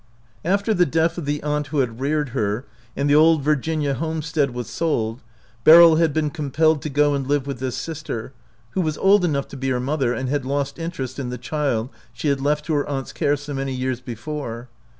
After 0.43 0.73
the 0.73 0.87
death 0.87 1.19
of 1.19 1.25
the 1.25 1.43
aunt 1.43 1.67
who 1.67 1.77
had 1.77 1.99
reared 1.99 2.29
her, 2.29 2.65
and 2.97 3.07
the 3.07 3.13
old 3.13 3.43
Virginia 3.43 3.93
homestead 3.93 4.49
was 4.51 4.65
sold, 4.67 5.21
Beryl 5.63 5.97
had 5.97 6.11
been 6.11 6.31
compelled 6.31 6.81
to 6.81 6.89
go 6.89 7.13
and 7.13 7.27
live 7.27 7.45
with 7.45 7.59
this 7.59 7.75
sister, 7.77 8.33
who 8.71 8.81
was 8.81 8.97
old 8.97 9.23
enough 9.23 9.47
to 9.49 9.57
be 9.57 9.69
her 9.69 9.79
mother 9.79 10.11
and 10.15 10.27
had 10.27 10.43
lost 10.43 10.79
interest 10.79 11.19
in 11.19 11.29
the 11.29 11.37
child 11.37 11.89
she 12.13 12.29
had 12.29 12.41
left 12.41 12.65
to 12.65 12.73
her 12.73 12.89
aunt's 12.89 13.13
care 13.13 13.35
so 13.37 13.53
many 13.53 13.73
years 13.73 14.01
before. 14.01 14.69